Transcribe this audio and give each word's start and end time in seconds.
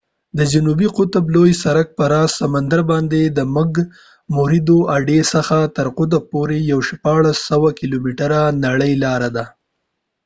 د 0.37 0.39
جنوبي 0.51 0.87
قطب 0.97 1.23
لوی 1.35 1.51
سرک 1.63 1.87
په 1.97 2.03
راس 2.13 2.31
سمندرباندې 2.41 3.21
د 3.37 3.39
مک 3.55 3.73
موردو 4.35 4.77
اډې 4.95 5.19
څخه 5.33 5.57
تر 5.77 5.87
قطب 5.97 6.23
پورې 6.33 6.57
یوه 6.71 6.85
شپاړلس 6.89 7.37
سوه 7.49 7.69
کیلومتره 7.79 8.39
نرۍ 8.63 8.93
لار 9.03 9.21
ده 9.35 9.45